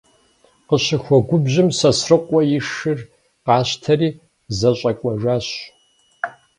Къыщыхуэгубжьым, 0.67 1.67
Сосрыкъуэ 1.77 2.41
и 2.57 2.59
шыр 2.69 2.99
къащтэри 3.45 4.09
зэщӏэкӏуэжащ. 4.57 5.47